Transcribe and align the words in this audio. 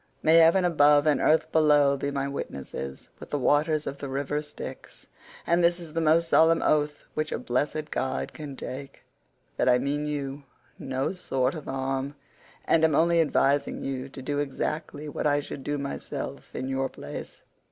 May 0.23 0.37
heaven 0.37 0.65
above 0.65 1.05
and 1.05 1.21
earth 1.21 1.51
below 1.51 1.95
be 1.95 2.09
my 2.09 2.27
witnesses, 2.27 3.09
with 3.19 3.29
the 3.29 3.37
waters 3.37 3.85
of 3.85 3.99
the 3.99 4.09
river 4.09 4.41
Styx—and 4.41 5.63
this 5.63 5.79
is 5.79 5.93
the 5.93 6.01
most 6.01 6.27
solemn 6.27 6.63
oath 6.63 7.03
which 7.13 7.31
a 7.31 7.37
blessed 7.37 7.91
god 7.91 8.33
can 8.33 8.55
take—that 8.55 9.69
I 9.69 9.77
mean 9.77 10.07
you 10.07 10.41
no 10.79 11.13
sort 11.13 11.53
of 11.53 11.65
harm, 11.65 12.15
and 12.65 12.83
am 12.83 12.95
only 12.95 13.21
advising 13.21 13.83
you 13.83 14.09
to 14.09 14.23
do 14.23 14.39
exactly 14.39 15.07
what 15.07 15.27
I 15.27 15.39
should 15.39 15.63
do 15.63 15.77
myself 15.77 16.55
in 16.55 16.67
your 16.67 16.89
place. 16.89 17.43